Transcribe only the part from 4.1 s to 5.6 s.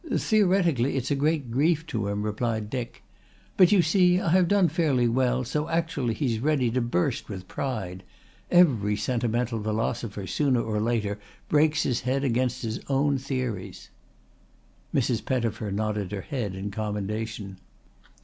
I have done fairly well,